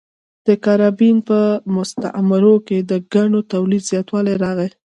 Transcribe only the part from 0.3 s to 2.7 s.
د کارابین په مستعمرو